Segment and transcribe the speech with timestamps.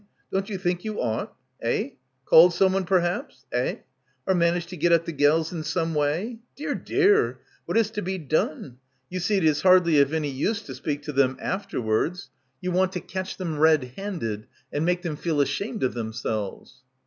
[0.31, 1.31] Don't you think you ought?
[1.61, 1.89] Eh?
[2.25, 3.75] Called someone perhaps— eh?—
[4.25, 8.01] or managed to get at the gels in some way— dear, dear, what is to
[8.01, 8.77] be done?
[9.11, 12.31] You see it is hardly of any use to speak to them afterwards.
[12.61, 15.93] You want— 100 —•»BACKWATER to catch them red handed and make them feel ashamed of
[15.93, 16.81] themselves."